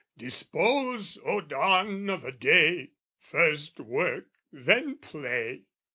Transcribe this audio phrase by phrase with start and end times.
[0.17, 5.65] Dispose, O Don, o' the day, first work then play!